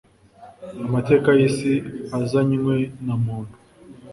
amateka 0.87 1.29
y'isi 1.39 1.73
azanywe 2.17 2.75
na 3.05 3.15
muntu 3.23 3.55